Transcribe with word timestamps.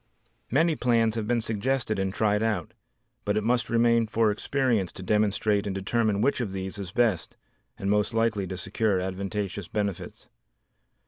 Many 0.49 0.75
plans 0.75 1.13
have 1.13 1.27
been 1.27 1.41
suggested 1.41 1.99
and 1.99 2.11
tried 2.11 2.41
out, 2.41 2.73
but 3.23 3.37
it 3.37 3.43
must 3.43 3.69
remain 3.69 4.07
for 4.07 4.31
experience 4.31 4.91
to 4.93 5.03
demonstrate 5.03 5.67
and 5.67 5.75
determine 5.75 6.21
which 6.21 6.41
of 6.41 6.53
these 6.53 6.79
is 6.79 6.91
best 6.91 7.37
and 7.77 7.87
most 7.87 8.11
likely 8.11 8.47
to 8.47 8.57
secure 8.57 8.99
advantageous 8.99 9.67
benefits. 9.67 10.27